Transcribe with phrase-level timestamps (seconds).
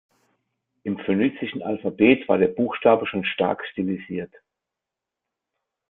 [0.81, 4.33] Im phönizischen Alphabet war der Buchstabe schon stark stilisiert.